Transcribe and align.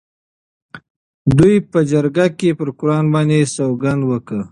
دوی 1.37 1.55
په 1.71 1.79
جرګه 1.91 2.25
کې 2.39 2.49
پر 2.59 2.69
قرآن 2.79 3.05
باندې 3.13 3.51
سوګند 3.55 4.01
وکړ. 4.05 4.39